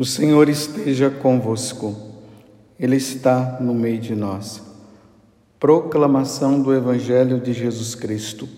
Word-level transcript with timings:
O 0.00 0.04
Senhor 0.06 0.48
esteja 0.48 1.10
convosco, 1.10 1.94
Ele 2.78 2.96
está 2.96 3.58
no 3.60 3.74
meio 3.74 3.98
de 3.98 4.14
nós. 4.14 4.62
Proclamação 5.58 6.62
do 6.62 6.74
Evangelho 6.74 7.38
de 7.38 7.52
Jesus 7.52 7.94
Cristo, 7.94 8.48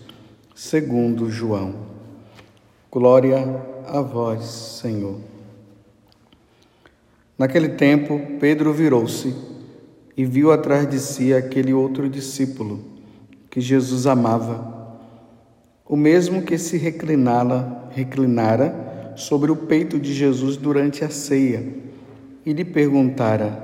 segundo 0.55 1.29
João. 1.29 1.75
Glória 2.89 3.61
a 3.85 3.99
vós, 3.99 4.45
Senhor. 4.45 5.17
Naquele 7.37 7.67
tempo, 7.67 8.21
Pedro 8.39 8.71
virou-se 8.71 9.35
e 10.15 10.23
viu 10.23 10.49
atrás 10.49 10.89
de 10.89 10.97
si 10.97 11.33
aquele 11.33 11.73
outro 11.73 12.07
discípulo 12.07 12.85
que 13.49 13.59
Jesus 13.59 14.07
amava, 14.07 14.95
o 15.85 15.97
mesmo 15.97 16.43
que 16.43 16.57
se 16.57 16.77
reclinara, 16.77 17.89
reclinara 17.89 18.82
sobre 19.15 19.51
o 19.51 19.55
peito 19.55 19.99
de 19.99 20.13
Jesus 20.13 20.57
durante 20.57 21.03
a 21.03 21.09
ceia 21.09 21.65
e 22.45 22.53
lhe 22.53 22.65
perguntara: 22.65 23.63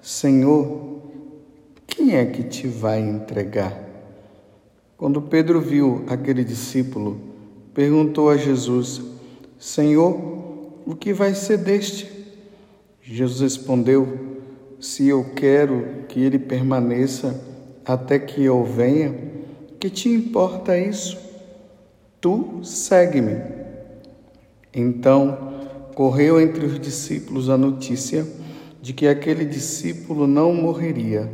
Senhor, 0.00 1.00
quem 1.86 2.16
é 2.16 2.24
que 2.26 2.42
te 2.42 2.66
vai 2.66 3.00
entregar? 3.00 3.86
Quando 4.96 5.22
Pedro 5.22 5.60
viu 5.60 6.04
aquele 6.08 6.44
discípulo, 6.44 7.20
perguntou 7.72 8.30
a 8.30 8.36
Jesus: 8.36 9.00
Senhor, 9.58 10.16
o 10.86 10.94
que 10.94 11.12
vai 11.12 11.34
ser 11.34 11.58
deste? 11.58 12.10
Jesus 13.02 13.40
respondeu: 13.40 14.08
Se 14.80 15.08
eu 15.08 15.24
quero 15.34 16.04
que 16.08 16.20
ele 16.20 16.38
permaneça 16.38 17.40
até 17.84 18.18
que 18.18 18.44
eu 18.44 18.64
venha, 18.64 19.14
que 19.78 19.88
te 19.88 20.08
importa 20.08 20.78
isso? 20.78 21.18
Tu 22.20 22.60
segue-me. 22.64 23.57
Então 24.78 25.54
correu 25.94 26.40
entre 26.40 26.64
os 26.64 26.78
discípulos 26.78 27.50
a 27.50 27.58
notícia 27.58 28.24
de 28.80 28.92
que 28.92 29.08
aquele 29.08 29.44
discípulo 29.44 30.24
não 30.24 30.54
morreria. 30.54 31.28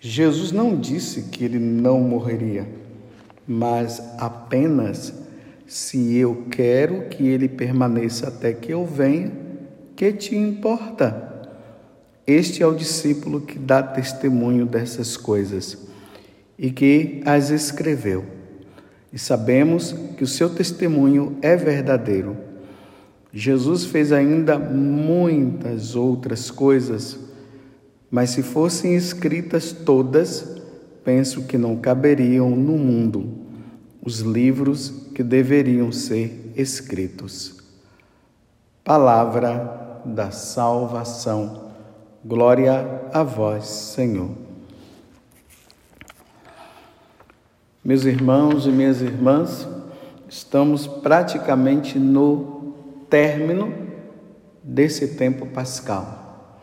Jesus 0.00 0.50
não 0.50 0.74
disse 0.74 1.24
que 1.24 1.44
ele 1.44 1.58
não 1.58 2.00
morreria, 2.00 2.66
mas 3.46 4.02
apenas 4.18 5.12
se 5.66 6.16
eu 6.16 6.46
quero 6.50 7.08
que 7.10 7.28
ele 7.28 7.48
permaneça 7.48 8.28
até 8.28 8.54
que 8.54 8.72
eu 8.72 8.86
venha, 8.86 9.30
que 9.94 10.10
te 10.10 10.34
importa? 10.34 11.30
Este 12.26 12.62
é 12.62 12.66
o 12.66 12.74
discípulo 12.74 13.42
que 13.42 13.58
dá 13.58 13.82
testemunho 13.82 14.64
dessas 14.64 15.18
coisas 15.18 15.76
e 16.58 16.70
que 16.70 17.20
as 17.26 17.50
escreveu 17.50 18.41
e 19.12 19.18
sabemos 19.18 19.94
que 20.16 20.24
o 20.24 20.26
seu 20.26 20.48
testemunho 20.48 21.36
é 21.42 21.54
verdadeiro. 21.54 22.36
Jesus 23.32 23.84
fez 23.84 24.12
ainda 24.12 24.58
muitas 24.58 25.94
outras 25.94 26.50
coisas, 26.50 27.18
mas 28.10 28.30
se 28.30 28.42
fossem 28.42 28.94
escritas 28.94 29.72
todas, 29.72 30.60
penso 31.04 31.42
que 31.42 31.58
não 31.58 31.76
caberiam 31.76 32.50
no 32.50 32.76
mundo 32.78 33.42
os 34.04 34.20
livros 34.20 35.08
que 35.14 35.22
deveriam 35.22 35.92
ser 35.92 36.52
escritos. 36.56 37.62
Palavra 38.82 40.02
da 40.04 40.30
salvação. 40.30 41.70
Glória 42.24 43.08
a 43.12 43.22
vós, 43.22 43.64
Senhor. 43.66 44.51
Meus 47.84 48.04
irmãos 48.04 48.64
e 48.64 48.68
minhas 48.68 49.02
irmãs, 49.02 49.66
estamos 50.28 50.86
praticamente 50.86 51.98
no 51.98 52.74
término 53.10 53.74
desse 54.62 55.16
tempo 55.16 55.46
pascal. 55.46 56.60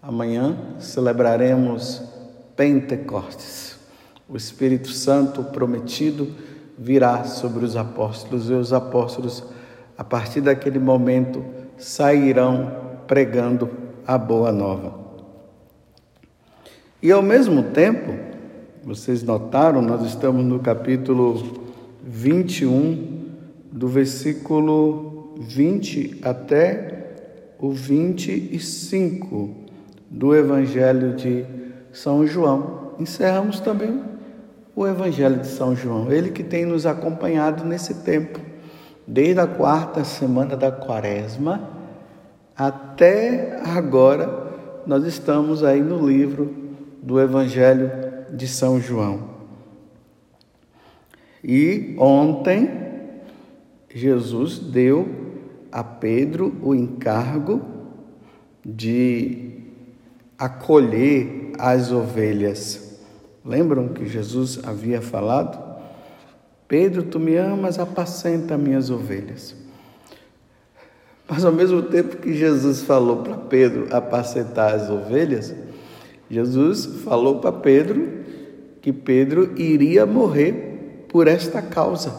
Amanhã 0.00 0.56
celebraremos 0.78 2.02
Pentecostes. 2.56 3.78
O 4.26 4.34
Espírito 4.34 4.88
Santo 4.88 5.44
prometido 5.44 6.34
virá 6.78 7.24
sobre 7.24 7.66
os 7.66 7.76
apóstolos 7.76 8.48
e 8.48 8.54
os 8.54 8.72
apóstolos, 8.72 9.44
a 9.98 10.02
partir 10.02 10.40
daquele 10.40 10.78
momento, 10.78 11.44
sairão 11.76 13.02
pregando 13.06 13.68
a 14.06 14.16
boa 14.16 14.50
nova. 14.50 14.98
E 17.02 17.12
ao 17.12 17.20
mesmo 17.20 17.62
tempo, 17.62 18.31
vocês 18.84 19.22
notaram, 19.22 19.80
nós 19.80 20.04
estamos 20.04 20.44
no 20.44 20.58
capítulo 20.58 21.40
21, 22.02 23.20
do 23.70 23.86
versículo 23.86 25.34
20 25.38 26.20
até 26.22 27.14
o 27.60 27.70
25 27.70 29.50
do 30.10 30.34
Evangelho 30.34 31.14
de 31.14 31.44
São 31.92 32.26
João. 32.26 32.94
Encerramos 32.98 33.60
também 33.60 34.02
o 34.74 34.86
Evangelho 34.86 35.38
de 35.38 35.46
São 35.46 35.76
João, 35.76 36.10
ele 36.10 36.30
que 36.30 36.42
tem 36.42 36.66
nos 36.66 36.84
acompanhado 36.84 37.64
nesse 37.64 38.02
tempo, 38.02 38.40
desde 39.06 39.38
a 39.38 39.46
quarta 39.46 40.02
semana 40.02 40.56
da 40.56 40.72
Quaresma 40.72 41.70
até 42.56 43.60
agora, 43.64 44.50
nós 44.86 45.04
estamos 45.04 45.62
aí 45.62 45.80
no 45.80 46.04
livro 46.06 46.52
do 47.02 47.20
Evangelho 47.20 48.01
de 48.32 48.48
São 48.48 48.80
João. 48.80 49.30
E 51.44 51.94
ontem, 51.98 52.70
Jesus 53.94 54.58
deu 54.58 55.08
a 55.70 55.84
Pedro 55.84 56.54
o 56.62 56.74
encargo 56.74 57.60
de 58.64 59.60
acolher 60.38 61.52
as 61.58 61.92
ovelhas. 61.92 63.00
Lembram 63.44 63.88
que 63.88 64.06
Jesus 64.06 64.60
havia 64.62 65.02
falado? 65.02 65.72
Pedro, 66.68 67.02
tu 67.02 67.18
me 67.20 67.36
amas, 67.36 67.78
apacenta 67.78 68.56
minhas 68.56 68.88
ovelhas. 68.88 69.54
Mas 71.28 71.44
ao 71.44 71.52
mesmo 71.52 71.82
tempo 71.82 72.16
que 72.16 72.34
Jesus 72.34 72.82
falou 72.82 73.22
para 73.22 73.36
Pedro 73.36 73.88
apacentar 73.90 74.74
as 74.74 74.88
ovelhas, 74.88 75.54
Jesus 76.30 76.86
falou 77.04 77.40
para 77.40 77.52
Pedro 77.52 78.21
que 78.82 78.92
Pedro 78.92 79.52
iria 79.56 80.04
morrer 80.04 81.06
por 81.08 81.28
esta 81.28 81.62
causa. 81.62 82.12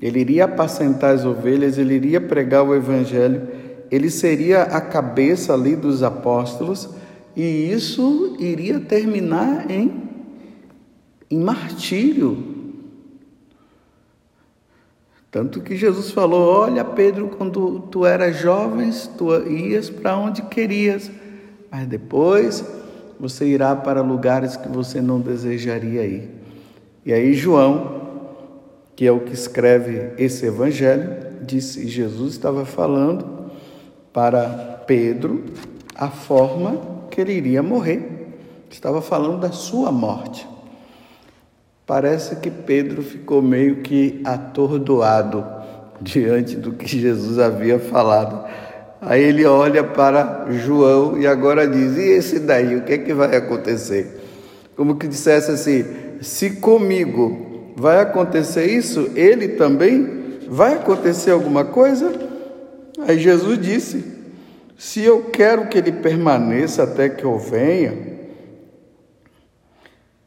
Ele 0.00 0.20
iria 0.20 0.44
apacentar 0.44 1.14
as 1.14 1.24
ovelhas, 1.24 1.78
ele 1.78 1.94
iria 1.94 2.20
pregar 2.20 2.62
o 2.62 2.74
evangelho, 2.74 3.48
ele 3.90 4.10
seria 4.10 4.62
a 4.64 4.80
cabeça 4.80 5.54
ali 5.54 5.74
dos 5.74 6.02
apóstolos 6.02 6.90
e 7.34 7.72
isso 7.72 8.36
iria 8.38 8.78
terminar 8.78 9.70
em, 9.70 10.08
em 11.30 11.38
martírio. 11.40 12.56
Tanto 15.30 15.60
que 15.60 15.74
Jesus 15.74 16.10
falou: 16.10 16.62
Olha, 16.62 16.84
Pedro, 16.84 17.28
quando 17.28 17.80
tu 17.90 18.04
eras 18.04 18.36
jovem, 18.38 18.90
tu 19.16 19.34
ias 19.48 19.88
para 19.88 20.16
onde 20.16 20.42
querias, 20.42 21.10
mas 21.70 21.86
depois 21.86 22.64
você 23.18 23.46
irá 23.46 23.74
para 23.74 24.00
lugares 24.00 24.56
que 24.56 24.68
você 24.68 25.00
não 25.00 25.20
desejaria 25.20 26.04
ir. 26.04 26.30
E 27.04 27.12
aí, 27.12 27.34
João, 27.34 27.98
que 28.94 29.06
é 29.06 29.12
o 29.12 29.20
que 29.20 29.32
escreve 29.32 30.12
esse 30.18 30.46
evangelho, 30.46 31.16
disse: 31.42 31.86
Jesus 31.88 32.32
estava 32.32 32.64
falando 32.64 33.50
para 34.12 34.82
Pedro 34.86 35.44
a 35.94 36.08
forma 36.08 36.80
que 37.10 37.20
ele 37.20 37.32
iria 37.32 37.62
morrer. 37.62 38.28
Estava 38.70 39.00
falando 39.00 39.40
da 39.40 39.50
sua 39.50 39.90
morte. 39.90 40.46
Parece 41.86 42.36
que 42.36 42.50
Pedro 42.50 43.02
ficou 43.02 43.40
meio 43.40 43.76
que 43.76 44.20
atordoado 44.24 45.44
diante 46.00 46.54
do 46.54 46.72
que 46.72 46.86
Jesus 46.86 47.38
havia 47.38 47.78
falado. 47.78 48.44
Aí 49.00 49.22
ele 49.22 49.44
olha 49.44 49.84
para 49.84 50.46
João 50.50 51.18
e 51.18 51.26
agora 51.26 51.66
diz: 51.66 51.96
E 51.96 52.10
esse 52.10 52.40
daí, 52.40 52.76
o 52.76 52.82
que 52.82 52.94
é 52.94 52.98
que 52.98 53.14
vai 53.14 53.36
acontecer? 53.36 54.20
Como 54.76 54.96
que 54.96 55.06
dissesse 55.06 55.50
assim: 55.50 55.84
Se 56.20 56.50
comigo 56.50 57.72
vai 57.76 58.00
acontecer 58.00 58.66
isso, 58.66 59.10
ele 59.14 59.48
também 59.48 60.40
vai 60.48 60.74
acontecer 60.74 61.30
alguma 61.30 61.64
coisa? 61.64 62.12
Aí 63.06 63.18
Jesus 63.18 63.60
disse: 63.60 64.04
Se 64.76 65.04
eu 65.04 65.24
quero 65.32 65.68
que 65.68 65.78
ele 65.78 65.92
permaneça 65.92 66.82
até 66.82 67.08
que 67.08 67.24
eu 67.24 67.38
venha. 67.38 68.18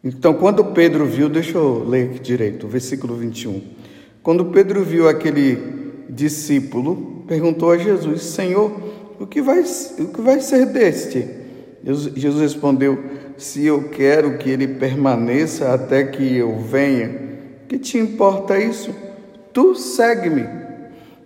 Então, 0.04 0.34
quando 0.34 0.66
Pedro 0.66 1.06
viu, 1.06 1.30
deixa 1.30 1.58
eu 1.58 1.84
ler 1.88 2.20
direito, 2.20 2.68
versículo 2.68 3.16
21. 3.16 3.62
Quando 4.24 4.46
Pedro 4.46 4.84
viu 4.84 5.08
aquele 5.08 6.04
discípulo 6.10 7.21
perguntou 7.32 7.72
a 7.72 7.78
Jesus: 7.78 8.24
Senhor, 8.24 8.70
o 9.18 9.26
que 9.26 9.42
vai, 9.42 9.64
o 10.00 10.08
que 10.10 10.22
vai 10.22 10.42
ser 10.42 10.66
deste? 10.66 11.26
Jesus 11.82 12.42
respondeu: 12.42 13.02
Se 13.38 13.66
eu 13.66 13.88
quero 13.88 14.38
que 14.38 14.50
ele 14.50 14.68
permaneça 14.68 15.74
até 15.74 16.04
que 16.04 16.36
eu 16.36 16.60
venha, 16.60 17.10
que 17.70 17.80
te 17.80 17.98
importa 17.98 18.60
isso? 18.60 18.94
Tu 19.54 19.76
segue-me. 19.76 20.46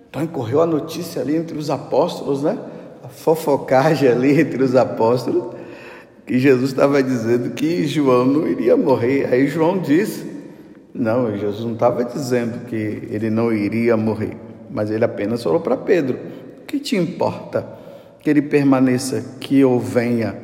Então 0.08 0.28
correu 0.28 0.62
a 0.62 0.68
notícia 0.68 1.24
ali 1.24 1.36
entre 1.36 1.58
os 1.58 1.72
apóstolos, 1.72 2.44
né? 2.44 2.56
A 3.04 3.08
fofocagem 3.08 4.08
ali 4.08 4.40
entre 4.40 4.62
os 4.62 4.76
apóstolos, 4.76 5.56
que 6.24 6.38
Jesus 6.38 6.70
estava 6.70 7.02
dizendo 7.02 7.50
que 7.56 7.88
João 7.88 8.26
não 8.28 8.48
iria 8.48 8.78
morrer. 8.78 9.28
Aí 9.34 9.48
João 9.48 9.80
disse: 9.80 10.24
Não, 10.94 11.36
Jesus 11.36 11.66
não 11.66 11.74
estava 11.74 12.06
dizendo 12.06 12.68
que 12.68 12.76
ele 13.10 13.32
não 13.32 13.52
iria 13.52 13.98
morrer, 13.98 14.38
mas 14.76 14.92
ele 14.92 15.06
apenas 15.06 15.42
falou 15.42 15.62
para 15.62 15.78
Pedro: 15.78 16.20
O 16.62 16.66
que 16.66 16.82
te 16.82 16.98
importa 16.98 17.66
que 18.20 18.30
ele 18.30 18.42
permaneça, 18.42 19.24
que 19.40 19.58
eu 19.58 19.80
venha? 19.80 20.36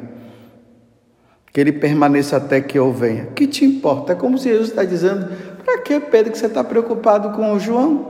Que 1.52 1.60
ele 1.60 1.74
permaneça 1.74 2.38
até 2.38 2.62
que 2.62 2.80
eu 2.80 2.94
venha. 2.94 3.26
O 3.26 3.34
que 3.34 3.46
te 3.46 3.66
importa? 3.66 4.14
É 4.14 4.16
como 4.16 4.38
se 4.38 4.48
Jesus 4.48 4.70
está 4.70 4.86
dizendo: 4.86 5.30
Para 5.66 5.80
que, 5.80 6.00
Pedro, 6.00 6.32
que 6.32 6.38
você 6.38 6.46
está 6.46 6.64
preocupado 6.64 7.36
com 7.36 7.52
o 7.52 7.60
João? 7.60 8.10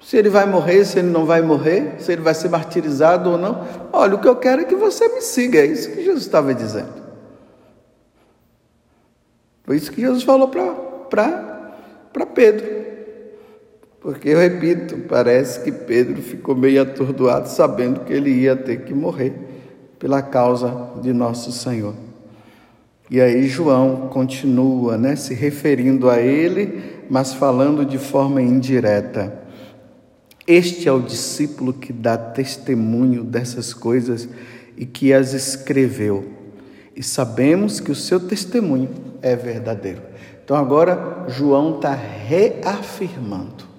Se 0.00 0.16
ele 0.16 0.30
vai 0.30 0.46
morrer, 0.46 0.84
se 0.84 0.98
ele 0.98 1.10
não 1.10 1.24
vai 1.24 1.42
morrer, 1.42 1.94
se 2.00 2.10
ele 2.10 2.22
vai 2.22 2.34
ser 2.34 2.48
martirizado 2.48 3.30
ou 3.30 3.38
não. 3.38 3.64
Olha, 3.92 4.16
o 4.16 4.18
que 4.18 4.26
eu 4.26 4.34
quero 4.34 4.62
é 4.62 4.64
que 4.64 4.74
você 4.74 5.06
me 5.14 5.20
siga. 5.20 5.60
É 5.60 5.66
isso 5.66 5.90
que 5.90 6.02
Jesus 6.02 6.24
estava 6.24 6.52
dizendo. 6.52 7.00
Foi 9.62 9.76
isso 9.76 9.92
que 9.92 10.00
Jesus 10.00 10.24
falou 10.24 10.48
para 10.48 12.26
Pedro. 12.34 12.79
Porque 14.00 14.30
eu 14.30 14.38
repito, 14.38 14.96
parece 15.08 15.60
que 15.60 15.70
Pedro 15.70 16.22
ficou 16.22 16.56
meio 16.56 16.82
atordoado, 16.82 17.48
sabendo 17.48 18.00
que 18.00 18.12
ele 18.12 18.30
ia 18.30 18.56
ter 18.56 18.84
que 18.84 18.94
morrer 18.94 19.34
pela 19.98 20.22
causa 20.22 20.92
de 21.02 21.12
nosso 21.12 21.52
Senhor. 21.52 21.94
E 23.10 23.20
aí 23.20 23.46
João 23.46 24.08
continua, 24.08 24.96
né, 24.96 25.16
se 25.16 25.34
referindo 25.34 26.08
a 26.08 26.18
ele, 26.18 27.04
mas 27.10 27.34
falando 27.34 27.84
de 27.84 27.98
forma 27.98 28.40
indireta. 28.40 29.38
Este 30.46 30.88
é 30.88 30.92
o 30.92 31.02
discípulo 31.02 31.72
que 31.72 31.92
dá 31.92 32.16
testemunho 32.16 33.22
dessas 33.22 33.74
coisas 33.74 34.28
e 34.76 34.86
que 34.86 35.12
as 35.12 35.34
escreveu. 35.34 36.24
E 36.96 37.02
sabemos 37.02 37.80
que 37.80 37.92
o 37.92 37.94
seu 37.94 38.18
testemunho 38.18 38.88
é 39.20 39.36
verdadeiro. 39.36 40.02
Então 40.42 40.56
agora 40.56 41.24
João 41.28 41.76
está 41.76 41.94
reafirmando: 41.94 43.69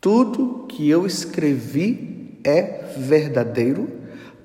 tudo 0.00 0.66
que 0.68 0.88
eu 0.88 1.06
escrevi 1.06 2.38
é 2.44 2.84
verdadeiro, 2.96 3.88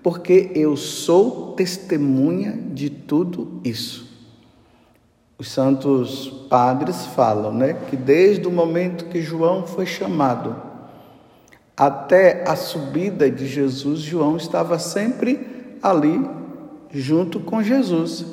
porque 0.01 0.51
eu 0.55 0.75
sou 0.75 1.53
testemunha 1.53 2.57
de 2.73 2.89
tudo 2.89 3.59
isso. 3.63 4.09
Os 5.37 5.49
santos 5.49 6.27
padres 6.49 7.05
falam, 7.07 7.53
né, 7.53 7.73
que 7.89 7.95
desde 7.95 8.47
o 8.47 8.51
momento 8.51 9.05
que 9.05 9.21
João 9.21 9.65
foi 9.65 9.85
chamado, 9.85 10.55
até 11.75 12.43
a 12.47 12.55
subida 12.55 13.29
de 13.29 13.47
Jesus, 13.47 14.01
João 14.01 14.37
estava 14.37 14.77
sempre 14.77 15.47
ali, 15.81 16.23
junto 16.91 17.39
com 17.39 17.63
Jesus. 17.63 18.25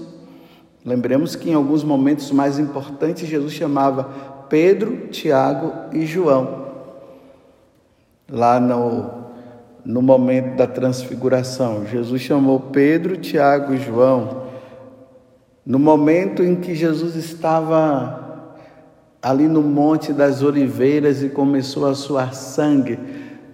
Lembremos 0.85 1.35
que 1.35 1.51
em 1.51 1.55
alguns 1.55 1.83
momentos 1.83 2.31
mais 2.31 2.59
importantes, 2.59 3.29
Jesus 3.29 3.53
chamava 3.53 4.05
Pedro, 4.49 5.09
Tiago 5.09 5.73
e 5.93 6.05
João. 6.05 6.68
Lá 8.31 8.61
no, 8.61 9.11
no 9.83 10.03
momento 10.03 10.55
da 10.55 10.67
transfiguração, 10.67 11.87
Jesus 11.87 12.21
chamou 12.21 12.61
Pedro, 12.61 13.17
Tiago 13.17 13.73
e 13.73 13.79
João. 13.79 14.43
No 15.65 15.79
momento 15.79 16.43
em 16.43 16.57
que 16.57 16.75
Jesus 16.75 17.17
estava 17.17 18.55
ali 19.23 19.49
no 19.49 19.63
Monte 19.63 20.13
das 20.13 20.43
Oliveiras 20.43 21.23
e 21.23 21.31
começou 21.31 21.87
a 21.87 21.95
suar 21.95 22.35
sangue, 22.35 22.99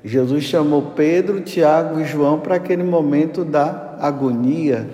Jesus 0.02 0.42
chamou 0.42 0.92
Pedro, 0.96 1.40
Tiago 1.40 2.00
e 2.00 2.04
João 2.04 2.40
para 2.40 2.56
aquele 2.56 2.82
momento 2.82 3.44
da 3.44 3.96
agonia, 4.00 4.88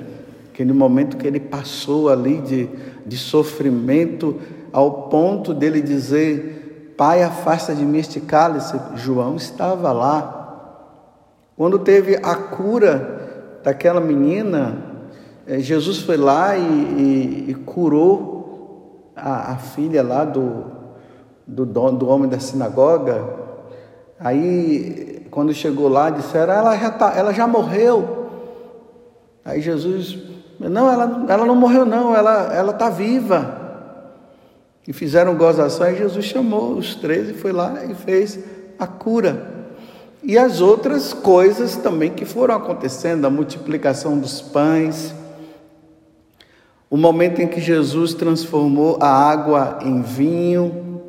aquele 0.52 0.74
momento 0.74 1.16
que 1.16 1.26
ele 1.26 1.40
passou 1.40 2.10
ali 2.10 2.36
de, 2.42 2.68
de 3.06 3.16
sofrimento, 3.16 4.38
ao 4.70 5.08
ponto 5.08 5.54
dele 5.54 5.80
dizer: 5.80 6.59
Pai, 7.00 7.22
afasta 7.22 7.74
de 7.74 7.82
mim 7.82 7.96
este 7.96 8.20
cálice. 8.20 8.78
João 8.94 9.34
estava 9.34 9.90
lá. 9.90 10.84
Quando 11.56 11.78
teve 11.78 12.16
a 12.22 12.34
cura 12.34 13.58
daquela 13.64 14.02
menina, 14.02 14.76
eh, 15.46 15.60
Jesus 15.60 16.00
foi 16.00 16.18
lá 16.18 16.58
e, 16.58 16.60
e, 16.60 17.50
e 17.52 17.54
curou 17.54 19.14
a, 19.16 19.52
a, 19.52 19.56
filha 19.56 20.02
lá 20.02 20.26
do, 20.26 20.66
do, 21.46 21.64
do 21.64 22.06
homem 22.06 22.28
da 22.28 22.38
sinagoga, 22.38 23.24
Aí, 24.18 25.26
quando 25.30 25.54
chegou 25.54 25.88
lá, 25.88 26.10
disseram, 26.10 26.52
ela 26.52 26.76
já, 26.76 26.90
tá, 26.90 27.14
ela 27.16 27.32
já 27.32 27.46
morreu. 27.46 28.28
Aí 29.42 29.62
Jesus, 29.62 30.18
não, 30.58 30.92
ela, 30.92 31.24
ela 31.26 31.46
não 31.46 31.56
morreu 31.56 31.86
não, 31.86 32.14
ela 32.14 32.72
está 32.72 32.90
viva. 32.90 33.59
E 34.90 34.92
fizeram 34.92 35.36
gozação, 35.36 35.86
aí 35.86 35.96
Jesus 35.96 36.24
chamou 36.24 36.72
os 36.72 36.96
três 36.96 37.30
e 37.30 37.32
foi 37.32 37.52
lá 37.52 37.84
e 37.84 37.94
fez 37.94 38.40
a 38.76 38.88
cura. 38.88 39.68
E 40.20 40.36
as 40.36 40.60
outras 40.60 41.12
coisas 41.12 41.76
também 41.76 42.10
que 42.10 42.24
foram 42.24 42.56
acontecendo, 42.56 43.24
a 43.24 43.30
multiplicação 43.30 44.18
dos 44.18 44.40
pães, 44.40 45.14
o 46.90 46.96
momento 46.96 47.40
em 47.40 47.46
que 47.46 47.60
Jesus 47.60 48.14
transformou 48.14 48.98
a 49.00 49.06
água 49.06 49.78
em 49.82 50.02
vinho, 50.02 51.04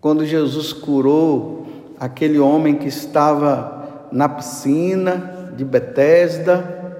quando 0.00 0.24
Jesus 0.24 0.72
curou 0.72 1.66
aquele 1.98 2.38
homem 2.38 2.76
que 2.76 2.86
estava 2.86 4.06
na 4.12 4.28
piscina 4.28 5.52
de 5.56 5.64
Betesda. 5.64 6.94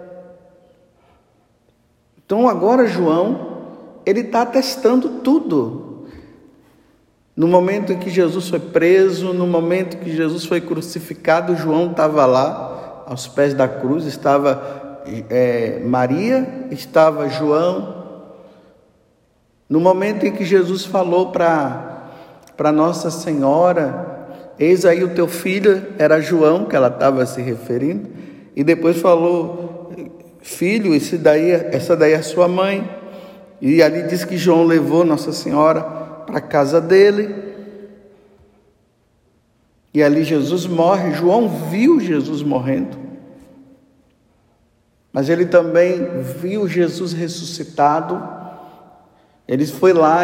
Então 2.26 2.48
agora 2.48 2.88
João, 2.88 3.52
ele 4.04 4.22
está 4.22 4.44
testando 4.44 5.08
tudo. 5.20 5.91
No 7.42 7.48
momento 7.48 7.92
em 7.92 7.98
que 7.98 8.08
Jesus 8.08 8.48
foi 8.48 8.60
preso, 8.60 9.32
no 9.32 9.48
momento 9.48 9.96
que 9.96 10.14
Jesus 10.14 10.44
foi 10.44 10.60
crucificado, 10.60 11.56
João 11.56 11.90
estava 11.90 12.24
lá, 12.24 13.02
aos 13.04 13.26
pés 13.26 13.52
da 13.52 13.66
cruz, 13.66 14.04
estava 14.04 15.02
é, 15.28 15.80
Maria, 15.84 16.68
estava 16.70 17.28
João. 17.28 17.96
No 19.68 19.80
momento 19.80 20.24
em 20.24 20.30
que 20.30 20.44
Jesus 20.44 20.84
falou 20.84 21.32
para 21.32 22.70
Nossa 22.72 23.10
Senhora, 23.10 24.52
Eis 24.56 24.84
aí 24.84 25.02
o 25.02 25.08
teu 25.08 25.26
filho, 25.26 25.82
era 25.98 26.20
João 26.20 26.66
que 26.66 26.76
ela 26.76 26.86
estava 26.86 27.26
se 27.26 27.42
referindo, 27.42 28.08
e 28.54 28.62
depois 28.62 28.98
falou: 28.98 29.90
Filho, 30.40 30.94
esse 30.94 31.18
daí, 31.18 31.50
essa 31.50 31.96
daí 31.96 32.12
é 32.12 32.18
a 32.18 32.22
sua 32.22 32.46
mãe. 32.46 32.88
E 33.60 33.82
ali 33.82 34.04
diz 34.04 34.24
que 34.24 34.36
João 34.36 34.64
levou 34.64 35.04
Nossa 35.04 35.32
Senhora 35.32 36.01
para 36.26 36.38
a 36.38 36.40
casa 36.40 36.80
dele. 36.80 37.52
E 39.94 40.02
ali 40.02 40.24
Jesus 40.24 40.66
morre. 40.66 41.12
João 41.12 41.48
viu 41.48 42.00
Jesus 42.00 42.42
morrendo. 42.42 42.96
Mas 45.12 45.28
ele 45.28 45.44
também 45.44 46.22
viu 46.40 46.66
Jesus 46.66 47.12
ressuscitado. 47.12 48.22
Ele 49.46 49.66
foi 49.66 49.92
lá, 49.92 50.22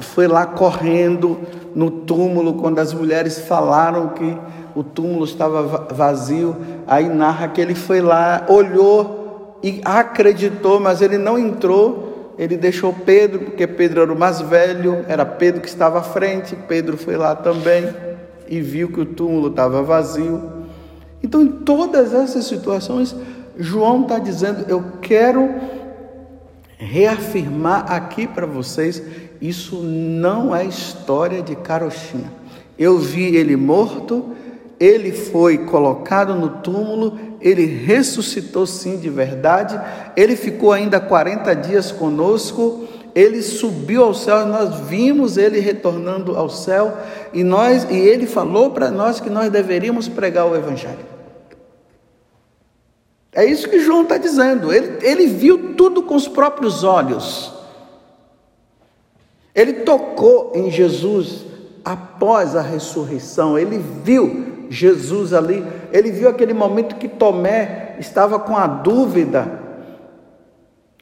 foi 0.00 0.26
lá 0.26 0.46
correndo 0.46 1.38
no 1.74 1.90
túmulo 1.90 2.54
quando 2.54 2.78
as 2.78 2.94
mulheres 2.94 3.40
falaram 3.40 4.08
que 4.10 4.38
o 4.74 4.82
túmulo 4.82 5.24
estava 5.24 5.92
vazio. 5.92 6.56
Aí 6.86 7.08
narra 7.08 7.48
que 7.48 7.60
ele 7.60 7.74
foi 7.74 8.00
lá, 8.00 8.46
olhou 8.48 9.58
e 9.62 9.80
acreditou, 9.84 10.80
mas 10.80 11.02
ele 11.02 11.18
não 11.18 11.38
entrou. 11.38 12.11
Ele 12.38 12.56
deixou 12.56 12.92
Pedro, 12.92 13.40
porque 13.40 13.66
Pedro 13.66 14.02
era 14.02 14.12
o 14.12 14.18
mais 14.18 14.40
velho, 14.40 15.04
era 15.08 15.24
Pedro 15.24 15.60
que 15.60 15.68
estava 15.68 15.98
à 15.98 16.02
frente. 16.02 16.56
Pedro 16.68 16.96
foi 16.96 17.16
lá 17.16 17.34
também 17.34 17.94
e 18.48 18.60
viu 18.60 18.90
que 18.90 19.00
o 19.00 19.06
túmulo 19.06 19.48
estava 19.48 19.82
vazio. 19.82 20.50
Então, 21.22 21.42
em 21.42 21.48
todas 21.48 22.12
essas 22.14 22.46
situações, 22.46 23.14
João 23.56 24.02
está 24.02 24.18
dizendo: 24.18 24.64
Eu 24.68 24.82
quero 25.00 25.48
reafirmar 26.78 27.92
aqui 27.92 28.26
para 28.26 28.46
vocês: 28.46 29.02
isso 29.40 29.76
não 29.82 30.54
é 30.54 30.64
história 30.64 31.42
de 31.42 31.54
carochinha. 31.56 32.32
Eu 32.78 32.98
vi 32.98 33.36
ele 33.36 33.56
morto, 33.56 34.30
ele 34.80 35.12
foi 35.12 35.58
colocado 35.58 36.34
no 36.34 36.48
túmulo, 36.48 37.18
ele 37.42 37.66
ressuscitou 37.66 38.66
sim 38.66 38.96
de 38.96 39.10
verdade, 39.10 39.78
ele 40.16 40.36
ficou 40.36 40.72
ainda 40.72 41.00
40 41.00 41.54
dias 41.54 41.92
conosco, 41.92 42.88
ele 43.14 43.42
subiu 43.42 44.04
ao 44.04 44.14
céu, 44.14 44.46
nós 44.46 44.80
vimos 44.88 45.36
ele 45.36 45.60
retornando 45.60 46.36
ao 46.36 46.48
céu 46.48 46.96
e 47.32 47.44
nós 47.44 47.84
e 47.90 47.96
ele 47.96 48.26
falou 48.26 48.70
para 48.70 48.90
nós 48.90 49.20
que 49.20 49.28
nós 49.28 49.50
deveríamos 49.50 50.08
pregar 50.08 50.46
o 50.46 50.56
evangelho. 50.56 51.12
É 53.34 53.44
isso 53.44 53.68
que 53.68 53.80
João 53.80 54.02
está 54.02 54.18
dizendo. 54.18 54.72
Ele, 54.72 54.98
ele 55.06 55.26
viu 55.26 55.74
tudo 55.74 56.02
com 56.02 56.14
os 56.14 56.28
próprios 56.28 56.84
olhos. 56.84 57.52
Ele 59.54 59.72
tocou 59.72 60.52
em 60.54 60.70
Jesus 60.70 61.46
após 61.82 62.54
a 62.54 62.60
ressurreição. 62.60 63.58
Ele 63.58 63.78
viu 63.78 64.51
Jesus 64.72 65.34
ali, 65.34 65.62
ele 65.92 66.10
viu 66.10 66.28
aquele 66.28 66.54
momento 66.54 66.96
que 66.96 67.06
Tomé 67.06 67.96
estava 67.98 68.38
com 68.38 68.56
a 68.56 68.66
dúvida. 68.66 69.60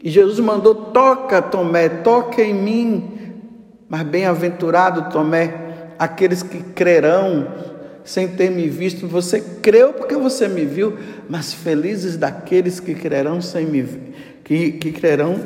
E 0.02 0.10
Jesus 0.10 0.40
mandou: 0.40 0.74
toca, 0.74 1.40
Tomé, 1.40 1.88
toca 1.88 2.42
em 2.42 2.52
mim. 2.52 3.18
Mas 3.88 4.02
bem-aventurado, 4.02 5.10
Tomé, 5.12 5.54
aqueles 5.98 6.42
que 6.42 6.62
crerão 6.62 7.46
sem 8.02 8.26
ter 8.26 8.50
me 8.50 8.68
visto. 8.68 9.06
Você 9.06 9.40
creu 9.40 9.92
porque 9.92 10.16
você 10.16 10.48
me 10.48 10.64
viu, 10.64 10.96
mas 11.28 11.52
felizes 11.52 12.16
daqueles 12.16 12.80
que 12.80 12.94
crerão 12.94 13.40
sem 13.40 13.66
me 13.66 13.86
que, 14.42 14.72
que 14.72 14.90
crerão 14.90 15.38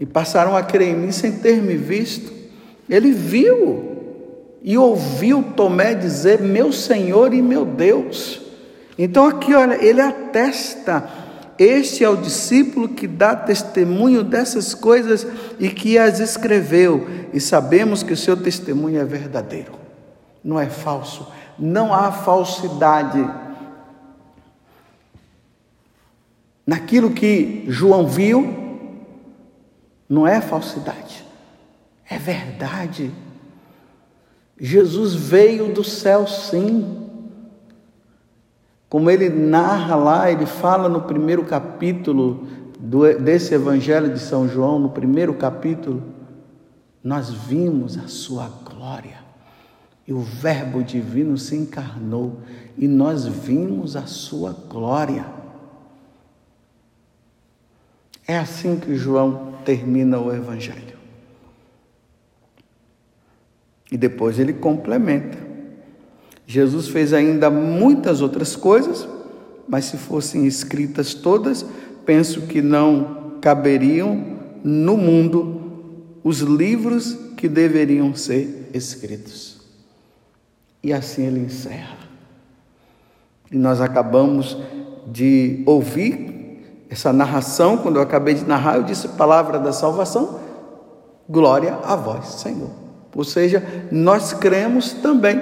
e 0.00 0.06
passaram 0.06 0.56
a 0.56 0.62
crer 0.62 0.88
em 0.88 0.96
mim 0.96 1.12
sem 1.12 1.32
ter 1.32 1.60
me 1.60 1.76
visto. 1.76 2.32
Ele 2.88 3.12
viu 3.12 3.93
e 4.64 4.78
ouviu 4.78 5.52
Tomé 5.54 5.94
dizer: 5.94 6.40
Meu 6.40 6.72
Senhor 6.72 7.34
e 7.34 7.42
meu 7.42 7.66
Deus. 7.66 8.40
Então, 8.98 9.26
aqui, 9.26 9.54
olha, 9.54 9.74
ele 9.84 10.00
atesta. 10.00 11.06
Este 11.58 12.02
é 12.02 12.08
o 12.08 12.16
discípulo 12.16 12.88
que 12.88 13.06
dá 13.06 13.36
testemunho 13.36 14.24
dessas 14.24 14.74
coisas 14.74 15.26
e 15.60 15.68
que 15.68 15.98
as 15.98 16.18
escreveu, 16.18 17.06
e 17.32 17.38
sabemos 17.38 18.02
que 18.02 18.12
o 18.12 18.16
seu 18.16 18.36
testemunho 18.36 19.00
é 19.00 19.04
verdadeiro, 19.04 19.72
não 20.42 20.58
é 20.58 20.66
falso, 20.66 21.28
não 21.56 21.94
há 21.94 22.10
falsidade. 22.10 23.24
Naquilo 26.66 27.10
que 27.10 27.64
João 27.68 28.08
viu, 28.08 28.98
não 30.08 30.26
é 30.26 30.40
falsidade, 30.40 31.24
é 32.10 32.18
verdade. 32.18 33.12
Jesus 34.58 35.14
veio 35.14 35.72
do 35.72 35.82
céu, 35.82 36.26
sim. 36.26 37.08
Como 38.88 39.10
ele 39.10 39.28
narra 39.28 39.96
lá, 39.96 40.30
ele 40.30 40.46
fala 40.46 40.88
no 40.88 41.02
primeiro 41.02 41.44
capítulo 41.44 42.46
do, 42.78 43.18
desse 43.18 43.54
Evangelho 43.54 44.12
de 44.12 44.20
São 44.20 44.48
João, 44.48 44.78
no 44.78 44.90
primeiro 44.90 45.34
capítulo, 45.34 46.02
nós 47.02 47.30
vimos 47.30 47.98
a 47.98 48.06
sua 48.06 48.48
glória. 48.64 49.24
E 50.06 50.12
o 50.12 50.20
Verbo 50.20 50.82
divino 50.82 51.36
se 51.38 51.56
encarnou 51.56 52.38
e 52.76 52.86
nós 52.86 53.26
vimos 53.26 53.96
a 53.96 54.06
sua 54.06 54.52
glória. 54.68 55.26
É 58.26 58.38
assim 58.38 58.78
que 58.78 58.94
João 58.94 59.54
termina 59.64 60.18
o 60.18 60.34
Evangelho. 60.34 60.93
E 63.90 63.96
depois 63.96 64.38
ele 64.38 64.52
complementa. 64.52 65.38
Jesus 66.46 66.88
fez 66.88 67.12
ainda 67.12 67.50
muitas 67.50 68.20
outras 68.20 68.54
coisas, 68.54 69.08
mas 69.68 69.86
se 69.86 69.96
fossem 69.96 70.46
escritas 70.46 71.14
todas, 71.14 71.64
penso 72.04 72.42
que 72.42 72.60
não 72.60 73.38
caberiam 73.40 74.38
no 74.62 74.96
mundo 74.96 75.62
os 76.22 76.40
livros 76.40 77.16
que 77.36 77.48
deveriam 77.48 78.14
ser 78.14 78.70
escritos. 78.72 79.60
E 80.82 80.92
assim 80.92 81.26
ele 81.26 81.40
encerra. 81.40 81.98
E 83.50 83.56
nós 83.56 83.80
acabamos 83.80 84.56
de 85.06 85.62
ouvir 85.66 86.34
essa 86.90 87.12
narração, 87.12 87.78
quando 87.78 87.96
eu 87.96 88.02
acabei 88.02 88.34
de 88.34 88.44
narrar, 88.44 88.76
eu 88.76 88.82
disse 88.82 89.08
palavra 89.08 89.58
da 89.58 89.72
salvação, 89.72 90.40
glória 91.28 91.78
a 91.82 91.96
vós, 91.96 92.26
Senhor. 92.26 92.83
Ou 93.14 93.24
seja, 93.24 93.62
nós 93.90 94.32
cremos 94.32 94.92
também. 94.92 95.40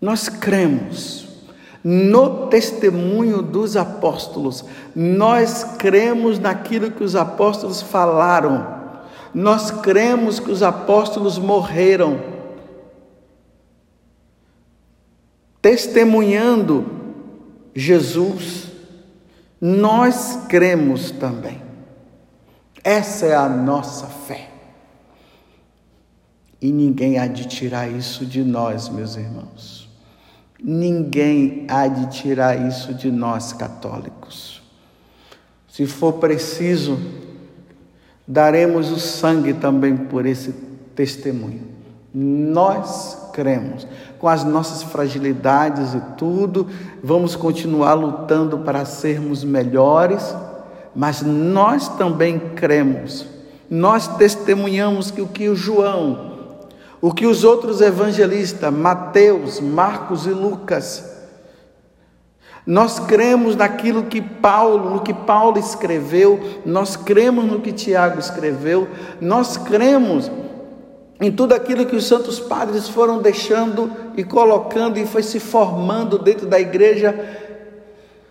Nós 0.00 0.28
cremos 0.28 1.28
no 1.82 2.48
testemunho 2.48 3.42
dos 3.42 3.76
apóstolos. 3.76 4.64
Nós 4.94 5.64
cremos 5.78 6.38
naquilo 6.38 6.90
que 6.90 7.04
os 7.04 7.14
apóstolos 7.14 7.82
falaram. 7.82 8.78
Nós 9.34 9.70
cremos 9.70 10.40
que 10.40 10.50
os 10.50 10.62
apóstolos 10.62 11.38
morreram, 11.38 12.18
testemunhando 15.60 16.86
Jesus. 17.74 18.68
Nós 19.60 20.40
cremos 20.48 21.10
também. 21.10 21.60
Essa 22.82 23.26
é 23.26 23.34
a 23.34 23.48
nossa 23.48 24.06
fé. 24.06 24.47
E 26.60 26.72
ninguém 26.72 27.18
há 27.18 27.26
de 27.26 27.46
tirar 27.46 27.88
isso 27.88 28.26
de 28.26 28.42
nós, 28.42 28.88
meus 28.88 29.16
irmãos. 29.16 29.88
Ninguém 30.60 31.66
há 31.68 31.86
de 31.86 32.10
tirar 32.10 32.66
isso 32.66 32.92
de 32.92 33.12
nós, 33.12 33.52
católicos. 33.52 34.60
Se 35.68 35.86
for 35.86 36.14
preciso, 36.14 36.98
daremos 38.26 38.90
o 38.90 38.98
sangue 38.98 39.54
também 39.54 39.96
por 39.96 40.26
esse 40.26 40.52
testemunho. 40.96 41.62
Nós 42.12 43.30
cremos, 43.32 43.86
com 44.18 44.26
as 44.26 44.42
nossas 44.42 44.82
fragilidades 44.82 45.94
e 45.94 46.00
tudo, 46.16 46.66
vamos 47.04 47.36
continuar 47.36 47.94
lutando 47.94 48.58
para 48.58 48.84
sermos 48.84 49.44
melhores, 49.44 50.34
mas 50.96 51.22
nós 51.22 51.86
também 51.96 52.40
cremos. 52.56 53.24
Nós 53.70 54.08
testemunhamos 54.16 55.12
que 55.12 55.20
o 55.20 55.28
que 55.28 55.48
o 55.48 55.54
João 55.54 56.27
o 57.00 57.12
que 57.12 57.26
os 57.26 57.44
outros 57.44 57.80
evangelistas, 57.80 58.72
Mateus, 58.72 59.60
Marcos 59.60 60.26
e 60.26 60.30
Lucas, 60.30 61.16
nós 62.66 62.98
cremos 62.98 63.56
naquilo 63.56 64.04
que 64.04 64.20
Paulo, 64.20 64.90
no 64.90 65.00
que 65.00 65.14
Paulo 65.14 65.58
escreveu, 65.58 66.38
nós 66.66 66.96
cremos 66.96 67.46
no 67.46 67.60
que 67.60 67.72
Tiago 67.72 68.18
escreveu, 68.18 68.86
nós 69.20 69.56
cremos 69.56 70.30
em 71.20 71.32
tudo 71.32 71.54
aquilo 71.54 71.86
que 71.86 71.96
os 71.96 72.06
santos 72.06 72.38
padres 72.38 72.88
foram 72.88 73.22
deixando 73.22 73.90
e 74.16 74.22
colocando 74.22 74.98
e 74.98 75.06
foi 75.06 75.22
se 75.22 75.40
formando 75.40 76.18
dentro 76.18 76.46
da 76.46 76.60
igreja 76.60 77.37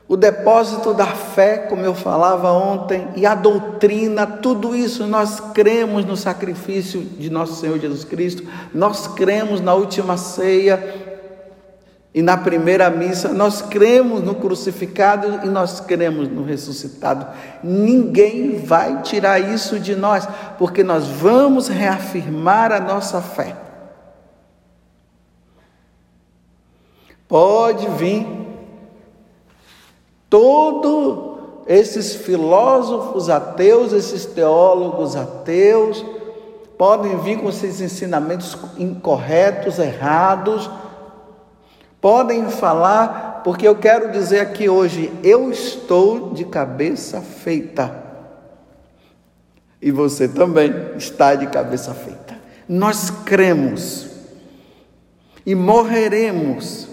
o 0.08 0.16
depósito 0.16 0.94
da 0.94 1.06
fé, 1.06 1.58
como 1.58 1.84
eu 1.84 1.94
falava 1.94 2.52
ontem, 2.52 3.10
e 3.16 3.26
a 3.26 3.36
doutrina, 3.36 4.26
tudo 4.26 4.74
isso 4.74 5.06
nós 5.06 5.40
cremos 5.54 6.06
no 6.06 6.16
sacrifício 6.16 7.02
de 7.02 7.30
nosso 7.30 7.56
Senhor 7.56 7.78
Jesus 7.78 8.06
Cristo, 8.06 8.44
nós 8.74 9.06
cremos 9.08 9.60
na 9.60 9.74
última 9.74 10.16
ceia 10.16 11.08
e 12.14 12.22
na 12.22 12.38
primeira 12.38 12.90
missa, 12.90 13.34
nós 13.34 13.62
cremos 13.62 14.24
no 14.24 14.36
crucificado 14.36 15.46
e 15.46 15.50
nós 15.50 15.82
cremos 15.82 16.30
no 16.30 16.44
ressuscitado. 16.44 17.28
Ninguém 17.62 18.60
vai 18.60 19.02
tirar 19.02 19.40
isso 19.40 19.78
de 19.78 19.94
nós, 19.94 20.28
porque 20.58 20.84
nós 20.84 21.06
vamos 21.06 21.68
reafirmar 21.68 22.72
a 22.72 22.80
nossa 22.80 23.22
fé. 23.22 23.56
Pode 27.28 27.88
vir 27.90 28.47
Todos 30.30 31.38
esses 31.68 32.16
filósofos 32.16 33.30
ateus, 33.30 33.94
esses 33.94 34.26
teólogos 34.26 35.16
ateus, 35.16 36.04
podem 36.78 37.18
vir 37.18 37.40
com 37.40 37.50
esses 37.50 37.82
ensinamentos 37.82 38.58
incorretos, 38.78 39.80
errados, 39.80 40.70
podem 42.00 42.50
falar, 42.50 43.42
porque 43.44 43.68
eu 43.68 43.76
quero 43.76 44.12
dizer 44.12 44.40
aqui 44.40 44.70
hoje, 44.70 45.12
eu 45.24 45.52
estou 45.52 46.32
de 46.32 46.46
cabeça 46.46 47.22
feita. 47.22 48.04
E 49.82 49.92
você 49.92 50.28
também 50.28 50.74
está 50.98 51.36
de 51.36 51.48
cabeça 51.48 51.94
feita. 51.94 52.38
Nós 52.68 53.10
cremos 53.10 54.08
e 55.46 55.56
morreremos 55.56 56.87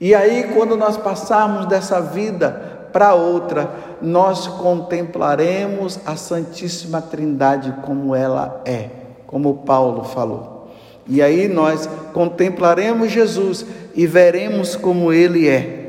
e 0.00 0.14
aí, 0.14 0.50
quando 0.54 0.78
nós 0.78 0.96
passarmos 0.96 1.66
dessa 1.66 2.00
vida 2.00 2.88
para 2.90 3.14
outra, 3.14 3.70
nós 4.00 4.46
contemplaremos 4.46 6.00
a 6.06 6.16
Santíssima 6.16 7.02
Trindade 7.02 7.74
como 7.82 8.14
ela 8.14 8.62
é, 8.64 8.88
como 9.26 9.58
Paulo 9.58 10.04
falou. 10.04 10.70
E 11.06 11.20
aí 11.20 11.48
nós 11.48 11.86
contemplaremos 12.14 13.12
Jesus 13.12 13.66
e 13.94 14.06
veremos 14.06 14.74
como 14.74 15.12
ele 15.12 15.46
é. 15.48 15.80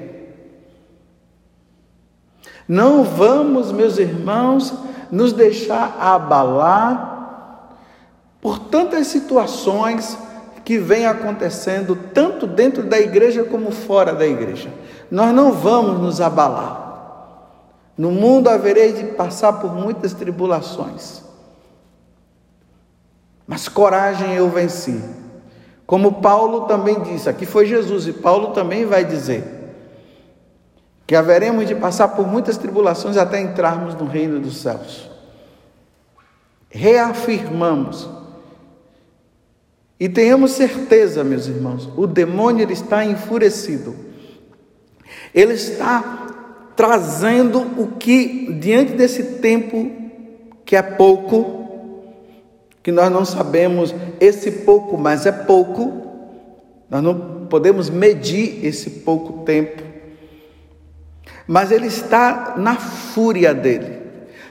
Não 2.67 3.03
vamos, 3.03 3.71
meus 3.71 3.97
irmãos, 3.97 4.73
nos 5.09 5.31
deixar 5.31 5.97
abalar 5.99 7.77
por 8.41 8.59
tantas 8.59 9.07
situações 9.07 10.17
que 10.63 10.77
vem 10.77 11.05
acontecendo 11.05 11.95
tanto 12.13 12.45
dentro 12.45 12.83
da 12.83 12.99
igreja 12.99 13.43
como 13.43 13.71
fora 13.71 14.13
da 14.13 14.25
igreja. 14.25 14.69
Nós 15.09 15.33
não 15.33 15.51
vamos 15.51 15.99
nos 15.99 16.21
abalar. 16.21 16.81
No 17.97 18.11
mundo 18.11 18.49
haverei 18.49 18.93
de 18.93 19.03
passar 19.13 19.53
por 19.53 19.73
muitas 19.73 20.13
tribulações. 20.13 21.21
Mas 23.45 23.67
coragem 23.67 24.33
eu 24.33 24.49
venci. 24.49 25.03
Como 25.85 26.21
Paulo 26.21 26.61
também 26.67 27.01
disse, 27.01 27.27
aqui 27.27 27.45
foi 27.45 27.65
Jesus 27.65 28.07
e 28.07 28.13
Paulo 28.13 28.53
também 28.53 28.85
vai 28.85 29.03
dizer 29.03 29.59
que 31.05 31.15
haveremos 31.15 31.67
de 31.67 31.75
passar 31.75 32.07
por 32.09 32.25
muitas 32.25 32.57
tribulações 32.57 33.17
até 33.17 33.41
entrarmos 33.41 33.95
no 33.95 34.05
reino 34.05 34.39
dos 34.39 34.61
céus. 34.61 35.11
Reafirmamos 36.69 38.09
e 40.01 40.09
tenhamos 40.09 40.53
certeza, 40.53 41.23
meus 41.23 41.45
irmãos, 41.45 41.87
o 41.95 42.07
demônio 42.07 42.63
ele 42.63 42.73
está 42.73 43.05
enfurecido. 43.05 43.95
Ele 45.31 45.53
está 45.53 46.71
trazendo 46.75 47.59
o 47.77 47.85
que 47.99 48.51
diante 48.53 48.93
desse 48.93 49.23
tempo 49.35 49.91
que 50.65 50.75
é 50.75 50.81
pouco, 50.81 51.99
que 52.81 52.91
nós 52.91 53.11
não 53.11 53.23
sabemos 53.23 53.93
esse 54.19 54.49
pouco, 54.49 54.97
mas 54.97 55.27
é 55.27 55.31
pouco, 55.31 56.01
nós 56.89 57.03
não 57.03 57.45
podemos 57.45 57.87
medir 57.87 58.65
esse 58.65 58.89
pouco 58.89 59.43
tempo, 59.43 59.83
mas 61.45 61.71
ele 61.71 61.85
está 61.85 62.55
na 62.57 62.75
fúria 62.75 63.53
dele, 63.53 64.01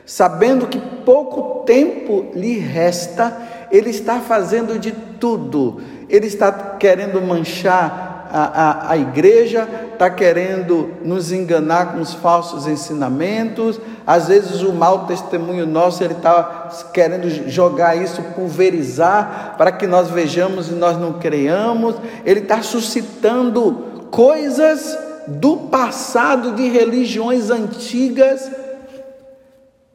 sabendo 0.07 0.69
que 0.69 0.79
pouco 1.05 1.65
tempo 1.65 2.31
lhe 2.37 2.57
resta, 2.57 3.67
ele 3.73 3.91
está 3.91 4.21
fazendo 4.21 4.79
de 4.79 5.10
tudo, 5.21 5.81
ele 6.09 6.27
está 6.27 6.51
querendo 6.51 7.21
manchar 7.21 8.11
a, 8.33 8.43
a, 8.43 8.93
a 8.93 8.97
igreja 8.97 9.69
está 9.93 10.09
querendo 10.09 10.95
nos 11.03 11.33
enganar 11.33 11.93
com 11.93 12.01
os 12.01 12.15
falsos 12.15 12.67
ensinamentos, 12.67 13.81
às 14.07 14.29
vezes 14.29 14.63
o 14.63 14.73
mau 14.73 15.07
testemunho 15.07 15.67
nosso, 15.67 16.03
ele 16.03 16.15
está 16.15 16.71
querendo 16.95 17.29
jogar 17.51 17.97
isso, 17.97 18.23
pulverizar, 18.35 19.57
para 19.59 19.73
que 19.73 19.87
nós 19.87 20.09
vejamos 20.11 20.69
e 20.69 20.75
nós 20.75 20.97
não 20.97 21.15
creamos, 21.15 21.97
ele 22.25 22.41
está 22.41 22.63
suscitando 22.63 24.07
coisas 24.11 24.97
do 25.27 25.57
passado 25.57 26.53
de 26.53 26.69
religiões 26.69 27.51
antigas, 27.51 28.51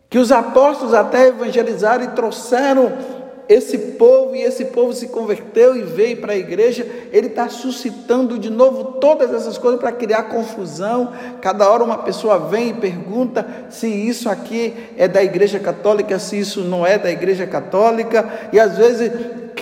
que 0.10 0.20
os 0.20 0.32
apóstolos 0.32 0.94
até 0.94 1.28
evangelizaram 1.28 2.04
e 2.04 2.10
trouxeram 2.10 3.15
esse 3.48 3.78
povo, 3.78 4.36
e 4.36 4.42
esse 4.42 4.66
povo 4.66 4.94
se 4.94 5.08
converteu 5.08 5.76
e 5.76 5.82
veio 5.82 6.18
para 6.18 6.34
a 6.34 6.38
igreja, 6.38 6.86
ele 7.12 7.28
está 7.28 7.48
suscitando 7.48 8.40
de 8.40 8.50
novo 8.50 9.00
todas 9.00 9.34
essas 9.34 9.58
coisas 9.58 9.80
para 9.80 9.92
criar 9.92 10.24
confusão. 10.24 11.14
Cada 11.42 11.70
hora 11.70 11.84
uma 11.84 12.00
pessoa 12.00 12.40
vem 12.40 12.70
e 12.70 12.74
pergunta 12.74 13.46
se 13.70 13.88
isso 13.88 14.30
aqui 14.30 14.74
é 14.98 15.08
da 15.08 15.24
igreja 15.24 15.60
católica, 15.60 16.18
se 16.18 16.40
isso 16.40 16.62
não 16.62 16.86
é 16.86 16.98
da 16.98 17.12
igreja 17.12 17.46
católica, 17.46 18.50
e 18.52 18.60
às 18.60 18.78
vezes 18.78 19.12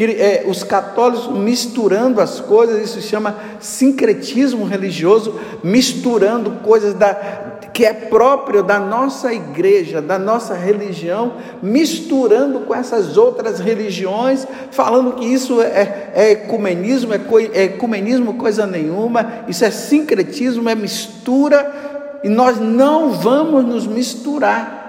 é, 0.02 0.44
os 0.48 0.64
católicos 0.64 1.28
misturando 1.38 2.20
as 2.20 2.40
coisas, 2.40 2.82
isso 2.82 3.00
se 3.00 3.08
chama 3.08 3.38
sincretismo 3.60 4.66
religioso, 4.66 5.40
misturando 5.64 6.52
coisas 6.64 6.96
da, 6.96 7.43
que 7.74 7.84
é 7.84 7.92
próprio 7.92 8.62
da 8.62 8.80
nossa 8.80 9.34
igreja, 9.34 10.00
da 10.00 10.20
nossa 10.20 10.54
religião, 10.54 11.34
misturando 11.62 12.62
com 12.62 12.76
essas 12.76 13.18
outras 13.18 13.60
religiões, 13.60 14.48
falando 14.70 15.14
que 15.14 15.26
isso 15.26 15.60
é, 15.60 16.12
é 16.14 16.32
ecumenismo, 16.32 17.14
é, 17.16 17.18
co, 17.18 17.40
é 17.40 17.64
ecumenismo 17.64 18.36
coisa 18.36 18.68
nenhuma, 18.68 19.44
isso 19.48 19.66
é 19.66 19.72
sincretismo, 19.72 20.70
é 20.70 20.76
mistura, 20.76 22.22
e 22.24 22.30
nós 22.30 22.60
não 22.60 23.12
vamos 23.12 23.66
nos 23.66 23.88
misturar. 23.88 24.82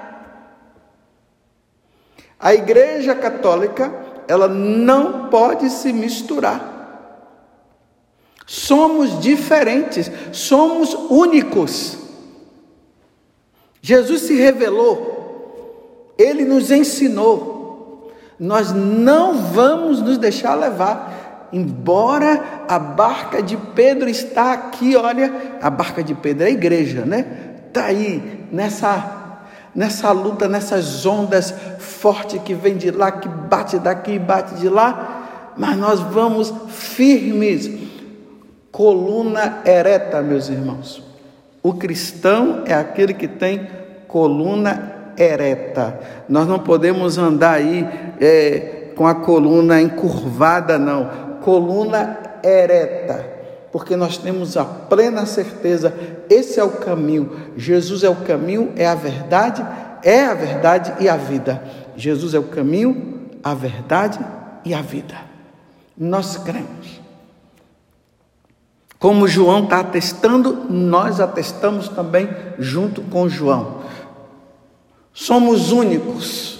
A 2.39 2.53
igreja 2.53 3.15
católica 3.15 3.91
ela 4.29 4.47
não 4.47 5.29
pode 5.31 5.71
se 5.71 5.91
misturar. 5.91 6.75
Somos 8.47 9.21
diferentes, 9.21 10.11
somos 10.33 10.93
únicos. 11.09 12.04
Jesus 13.87 14.23
se 14.23 14.35
revelou, 14.35 16.11
ele 16.17 16.43
nos 16.47 16.71
ensinou. 16.71 18.11
Nós 18.41 18.73
não 18.73 19.37
vamos 19.37 20.01
nos 20.01 20.17
deixar 20.17 20.55
levar. 20.55 21.51
Embora 21.53 22.65
a 22.67 22.79
barca 22.79 23.43
de 23.43 23.59
Pedro 23.59 24.09
está 24.09 24.55
aqui, 24.55 24.97
olha, 24.97 25.59
a 25.61 25.69
barca 25.69 26.03
de 26.03 26.15
Pedro 26.15 26.45
é 26.45 26.47
a 26.47 26.51
igreja, 26.51 27.05
né? 27.05 27.27
Está 27.69 27.85
aí 27.85 28.47
nessa 28.51 29.21
nessa 29.75 30.11
luta, 30.13 30.49
nessas 30.49 31.05
ondas 31.05 31.53
fortes 31.79 32.41
que 32.41 32.55
vem 32.55 32.79
de 32.79 32.91
lá, 32.91 33.13
que 33.13 33.29
bate 33.29 33.79
daqui 33.79 34.13
e 34.13 34.19
bate 34.19 34.55
de 34.55 34.69
lá, 34.71 35.53
mas 35.59 35.77
nós 35.77 36.01
vamos 36.01 36.55
firmes, 36.69 37.71
coluna 38.73 39.61
ereta, 39.67 40.23
meus 40.23 40.49
irmãos. 40.49 41.04
O 41.65 41.73
cristão 41.73 42.63
é 42.65 42.75
aquele 42.75 43.13
que 43.13 43.27
tem 43.27 43.67
coluna 44.07 44.93
ereta. 45.19 45.99
Nós 46.29 46.47
não 46.47 46.61
podemos 46.61 47.19
andar 47.19 47.55
aí 47.55 47.89
é, 48.21 48.93
com 48.95 49.07
a 49.07 49.17
coluna 49.17 49.81
encurvada, 49.81 50.79
não. 50.79 51.39
Coluna 51.41 52.19
ereta 52.45 53.35
porque 53.75 53.97
nós 53.97 54.17
temos 54.17 54.57
a 54.57 54.65
plena 54.65 55.27
certeza, 55.27 55.93
esse 56.31 56.61
é 56.61 56.63
o 56.63 56.71
caminho. 56.71 57.33
Jesus 57.57 58.05
é 58.05 58.09
o 58.09 58.15
caminho, 58.15 58.73
é 58.77 58.87
a 58.87 58.95
verdade, 58.95 59.67
é 60.01 60.27
a 60.27 60.33
verdade 60.33 60.95
e 61.01 61.09
a 61.09 61.17
vida. 61.17 61.61
Jesus 61.97 62.35
é 62.35 62.39
o 62.39 62.45
caminho, 62.45 63.27
a 63.43 63.53
verdade 63.53 64.21
e 64.65 64.73
a 64.73 64.81
vida. 64.81 65.17
Nós 65.99 66.37
cremos. 66.37 67.04
Como 68.99 69.29
João 69.29 69.65
está 69.65 69.81
atestando, 69.81 70.67
nós 70.71 71.21
atestamos 71.21 71.89
também 71.89 72.29
junto 72.59 73.03
com 73.03 73.29
João. 73.29 73.83
Somos 75.13 75.73
únicos. 75.73 76.59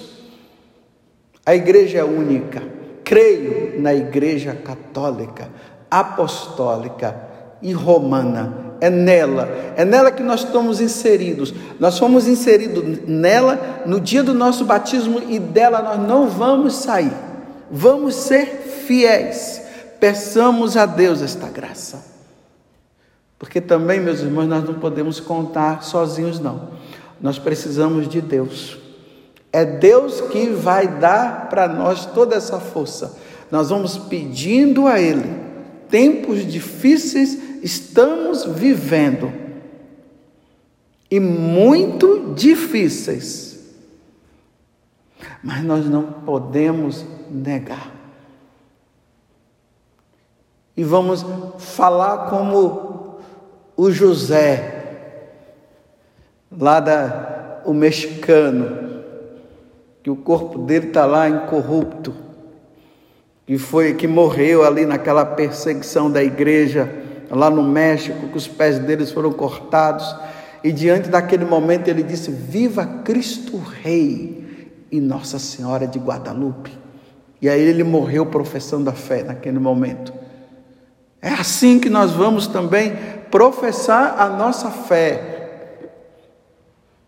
A 1.45 1.55
igreja 1.55 1.99
é 1.99 2.03
única. 2.03 2.61
Creio 3.03 3.81
na 3.81 3.93
igreja 3.93 4.53
católica 4.53 5.49
apostólica 5.89 7.15
e 7.61 7.71
romana. 7.71 8.65
É 8.81 8.89
nela, 8.89 9.47
é 9.77 9.85
nela 9.85 10.11
que 10.11 10.21
nós 10.21 10.41
estamos 10.41 10.81
inseridos. 10.81 11.53
Nós 11.79 11.97
fomos 11.97 12.27
inseridos 12.27 13.07
nela 13.07 13.83
no 13.85 14.01
dia 14.01 14.21
do 14.21 14.33
nosso 14.33 14.65
batismo 14.65 15.21
e 15.29 15.39
dela 15.39 15.81
nós 15.81 16.05
não 16.05 16.27
vamos 16.27 16.75
sair. 16.75 17.13
Vamos 17.71 18.15
ser 18.15 18.45
fiéis. 18.85 19.61
Peçamos 19.99 20.75
a 20.75 20.85
Deus 20.85 21.21
esta 21.21 21.47
graça. 21.47 22.14
Porque 23.45 23.61
também, 23.61 23.99
meus 23.99 24.21
irmãos, 24.21 24.47
nós 24.47 24.63
não 24.63 24.73
podemos 24.73 25.19
contar 25.19 25.83
sozinhos, 25.83 26.39
não. 26.39 26.71
Nós 27.21 27.37
precisamos 27.37 28.09
de 28.09 28.19
Deus. 28.19 28.75
É 29.53 29.63
Deus 29.63 30.19
que 30.19 30.47
vai 30.47 30.87
dar 30.87 31.47
para 31.47 31.67
nós 31.67 32.07
toda 32.07 32.35
essa 32.35 32.59
força. 32.59 33.15
Nós 33.51 33.69
vamos 33.69 33.99
pedindo 33.99 34.87
a 34.87 34.99
Ele 34.99 35.45
tempos 35.87 36.43
difíceis 36.51 37.37
estamos 37.61 38.45
vivendo 38.45 39.31
e 41.09 41.19
muito 41.19 42.33
difíceis, 42.33 43.59
mas 45.43 45.63
nós 45.63 45.85
não 45.85 46.03
podemos 46.03 47.05
negar. 47.29 47.93
E 50.75 50.83
vamos 50.83 51.25
falar 51.59 52.29
como 52.29 52.84
o 53.75 53.91
José, 53.91 54.83
lá 56.51 56.79
da, 56.79 57.61
o 57.65 57.73
mexicano, 57.73 59.03
que 60.01 60.09
o 60.09 60.15
corpo 60.15 60.59
dele 60.59 60.87
está 60.87 61.05
lá 61.05 61.27
incorrupto 61.27 62.25
que 63.45 63.57
foi 63.57 63.93
que 63.93 64.07
morreu 64.07 64.63
ali 64.63 64.85
naquela 64.85 65.23
perseguição 65.23 66.09
da 66.09 66.23
igreja 66.23 66.91
lá 67.29 67.49
no 67.49 67.63
México, 67.63 68.27
que 68.27 68.37
os 68.37 68.47
pés 68.47 68.79
deles 68.79 69.11
foram 69.11 69.31
cortados, 69.31 70.15
e 70.63 70.71
diante 70.71 71.09
daquele 71.09 71.45
momento 71.45 71.87
ele 71.87 72.01
disse: 72.01 72.31
"Viva 72.31 72.85
Cristo 73.03 73.57
Rei 73.57 74.71
e 74.91 74.99
Nossa 74.99 75.37
Senhora 75.37 75.85
de 75.85 75.99
Guadalupe". 75.99 76.71
E 77.41 77.47
aí 77.47 77.61
ele 77.61 77.83
morreu 77.83 78.25
professando 78.25 78.89
a 78.89 78.93
fé 78.93 79.21
naquele 79.21 79.59
momento. 79.59 80.11
É 81.25 81.33
assim 81.33 81.79
que 81.79 81.89
nós 81.89 82.11
vamos 82.11 82.45
também 82.45 82.95
professar 83.31 84.21
a 84.21 84.29
nossa 84.29 84.69
fé. 84.69 85.87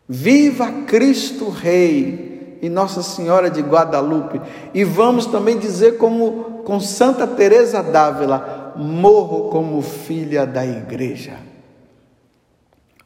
Viva 0.09 0.71
Cristo 0.87 1.49
Rei 1.49 2.57
e 2.59 2.67
Nossa 2.67 3.03
Senhora 3.03 3.47
de 3.47 3.61
Guadalupe. 3.61 4.41
E 4.73 4.83
vamos 4.83 5.27
também 5.27 5.59
dizer 5.59 5.99
como 5.99 6.63
com 6.65 6.79
Santa 6.79 7.27
Teresa 7.27 7.83
d'Ávila, 7.83 8.73
morro 8.75 9.51
como 9.51 9.83
filha 9.83 10.47
da 10.47 10.65
igreja. 10.65 11.35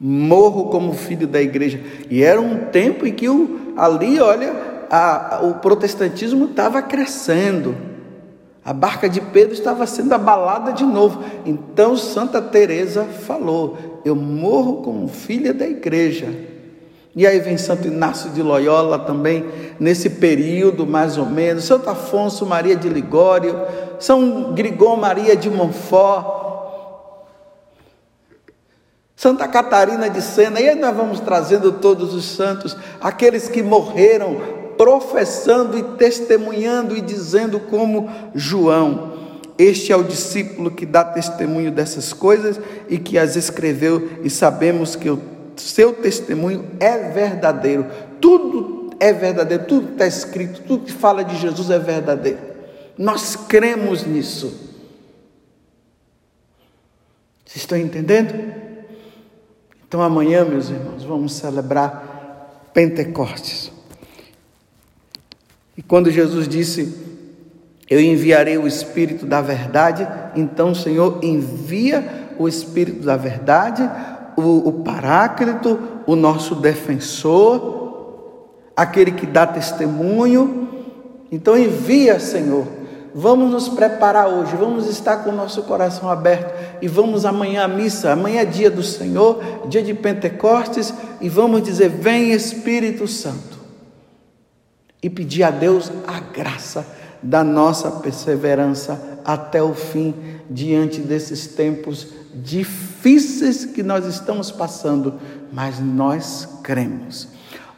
Morro 0.00 0.70
como 0.70 0.94
filho 0.94 1.26
da 1.26 1.42
igreja. 1.42 1.78
E 2.08 2.22
era 2.22 2.40
um 2.40 2.56
tempo 2.70 3.06
em 3.06 3.12
que 3.12 3.28
o, 3.28 3.74
ali, 3.76 4.18
olha, 4.18 4.86
a, 4.90 5.40
o 5.42 5.56
protestantismo 5.56 6.46
estava 6.46 6.80
crescendo. 6.80 7.91
A 8.64 8.72
barca 8.72 9.08
de 9.08 9.20
Pedro 9.20 9.54
estava 9.54 9.86
sendo 9.86 10.12
abalada 10.12 10.72
de 10.72 10.84
novo. 10.84 11.22
Então 11.44 11.96
Santa 11.96 12.40
Teresa 12.40 13.04
falou: 13.04 13.76
"Eu 14.04 14.14
morro 14.14 14.82
como 14.82 15.08
filha 15.08 15.52
da 15.52 15.66
igreja". 15.66 16.28
E 17.14 17.26
aí 17.26 17.40
vem 17.40 17.58
Santo 17.58 17.88
Inácio 17.88 18.30
de 18.30 18.42
Loyola 18.42 18.98
também, 18.98 19.44
nesse 19.78 20.08
período 20.08 20.86
mais 20.86 21.18
ou 21.18 21.26
menos, 21.26 21.64
Santo 21.64 21.90
Afonso 21.90 22.46
Maria 22.46 22.74
de 22.74 22.88
Ligório, 22.88 23.54
São 24.00 24.54
Grigol 24.54 24.96
Maria 24.96 25.36
de 25.36 25.50
Montfort, 25.50 26.40
Santa 29.14 29.46
Catarina 29.46 30.08
de 30.08 30.22
Sena, 30.22 30.58
e 30.58 30.70
aí 30.70 30.74
nós 30.74 30.96
vamos 30.96 31.20
trazendo 31.20 31.70
todos 31.72 32.14
os 32.14 32.24
santos, 32.24 32.74
aqueles 32.98 33.46
que 33.46 33.62
morreram 33.62 34.61
professando 34.82 35.78
e 35.78 35.82
testemunhando 35.96 36.96
e 36.96 37.00
dizendo 37.00 37.60
como 37.60 38.10
João. 38.34 39.12
Este 39.56 39.92
é 39.92 39.96
o 39.96 40.02
discípulo 40.02 40.72
que 40.72 40.84
dá 40.84 41.04
testemunho 41.04 41.70
dessas 41.70 42.12
coisas 42.12 42.58
e 42.88 42.98
que 42.98 43.16
as 43.16 43.36
escreveu, 43.36 44.18
e 44.24 44.28
sabemos 44.28 44.96
que 44.96 45.08
o 45.08 45.22
seu 45.56 45.92
testemunho 45.92 46.64
é 46.80 47.10
verdadeiro. 47.10 47.86
Tudo 48.20 48.90
é 48.98 49.12
verdadeiro, 49.12 49.66
tudo 49.66 49.92
está 49.92 50.04
escrito, 50.04 50.62
tudo 50.62 50.86
que 50.86 50.92
fala 50.92 51.22
de 51.22 51.36
Jesus 51.36 51.70
é 51.70 51.78
verdadeiro. 51.78 52.40
Nós 52.98 53.36
cremos 53.36 54.04
nisso. 54.04 54.46
Vocês 57.44 57.62
estão 57.62 57.78
entendendo? 57.78 58.34
Então 59.86 60.02
amanhã, 60.02 60.44
meus 60.44 60.70
irmãos, 60.70 61.04
vamos 61.04 61.34
celebrar 61.34 62.70
Pentecostes. 62.74 63.71
E 65.82 65.84
quando 65.84 66.12
Jesus 66.12 66.46
disse: 66.46 66.94
Eu 67.90 68.00
enviarei 68.00 68.56
o 68.56 68.68
Espírito 68.68 69.26
da 69.26 69.40
Verdade, 69.40 70.06
então 70.36 70.70
o 70.70 70.76
Senhor 70.76 71.18
envia 71.22 72.34
o 72.38 72.46
Espírito 72.46 73.04
da 73.04 73.16
Verdade, 73.16 73.82
o, 74.36 74.68
o 74.68 74.72
Paráclito, 74.84 75.76
o 76.06 76.14
nosso 76.14 76.54
defensor, 76.54 78.46
aquele 78.76 79.10
que 79.10 79.26
dá 79.26 79.44
testemunho. 79.44 80.68
Então 81.32 81.58
envia, 81.58 82.20
Senhor, 82.20 82.66
Vamos 83.14 83.50
nos 83.50 83.68
preparar 83.68 84.26
hoje, 84.26 84.56
vamos 84.56 84.88
estar 84.88 85.18
com 85.18 85.28
o 85.28 85.36
nosso 85.36 85.64
coração 85.64 86.08
aberto 86.08 86.54
e 86.80 86.88
vamos 86.88 87.26
amanhã 87.26 87.64
à 87.64 87.68
missa. 87.68 88.12
Amanhã 88.12 88.40
é 88.40 88.46
dia 88.46 88.70
do 88.70 88.82
Senhor, 88.82 89.68
dia 89.68 89.82
de 89.82 89.92
Pentecostes, 89.92 90.94
e 91.20 91.28
vamos 91.28 91.62
dizer: 91.62 91.90
Vem 91.90 92.32
Espírito 92.32 93.06
Santo. 93.06 93.51
E 95.02 95.10
pedir 95.10 95.42
a 95.42 95.50
Deus 95.50 95.90
a 96.06 96.20
graça 96.20 96.86
da 97.22 97.42
nossa 97.42 97.90
perseverança 97.90 99.20
até 99.24 99.62
o 99.62 99.74
fim, 99.74 100.14
diante 100.48 101.00
desses 101.00 101.46
tempos 101.48 102.08
difíceis 102.34 103.64
que 103.64 103.82
nós 103.82 104.06
estamos 104.06 104.50
passando, 104.50 105.14
mas 105.52 105.78
nós 105.78 106.48
cremos. 106.62 107.28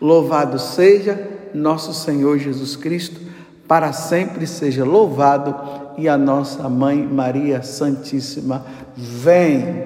Louvado 0.01 0.59
seja 0.59 1.31
nosso 1.55 1.93
Senhor 1.95 2.39
Jesus 2.39 2.77
Cristo 2.77 3.21
para 3.67 3.93
sempre 3.93 4.47
seja 4.47 4.85
louvado 4.85 5.55
e 5.97 6.09
a 6.09 6.19
nossa 6.19 6.69
mãe 6.69 7.03
Maria 7.07 7.63
Santíssima, 7.63 8.65
vem 8.97 9.85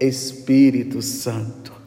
Espírito 0.00 1.00
Santo. 1.00 1.79